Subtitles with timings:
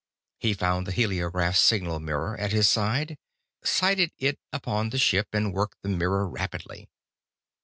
[0.39, 3.19] He found the heliograph signal mirror at his side,
[3.63, 6.89] sighted it upon the ship, and worked the mirror rapidly.